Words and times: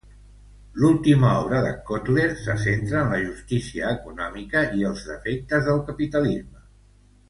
L'última 0.83 1.29
obra 1.41 1.59
de 1.65 1.73
Kotler 1.91 2.25
se 2.47 2.57
centra 2.65 3.03
en 3.05 3.13
la 3.15 3.21
justícia 3.29 3.95
econòmica 4.01 4.67
i 4.81 4.85
els 4.93 5.07
defectes 5.15 5.73
del 5.73 5.87
capitalisme. 5.95 6.69